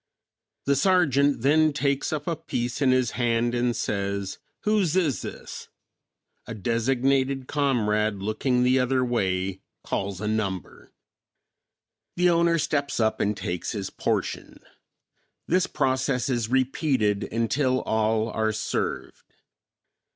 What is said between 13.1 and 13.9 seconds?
and takes